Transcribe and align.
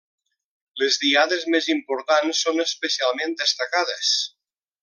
Les 0.83 0.97
diades 1.03 1.45
més 1.55 1.69
importants 1.75 2.43
són 2.47 2.65
especialment 2.67 3.37
destacades. 3.47 4.19